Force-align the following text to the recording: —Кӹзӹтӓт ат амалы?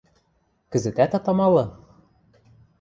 —Кӹзӹтӓт 0.71 1.11
ат 1.17 1.25
амалы? 1.31 1.65